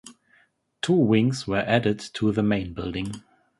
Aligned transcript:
Two 0.81 0.95
wings 0.95 1.45
were 1.45 1.59
added 1.59 1.99
to 2.15 2.31
the 2.31 2.41
main 2.41 2.73
building. 2.73 3.21